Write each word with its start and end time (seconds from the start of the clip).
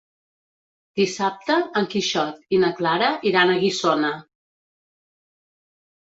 Dissabte 0.99 1.57
en 1.81 1.87
Quixot 1.91 2.39
i 2.57 2.61
na 2.63 2.71
Clara 2.79 3.09
iran 3.33 3.51
a 3.51 3.59
Guissona. 3.65 4.09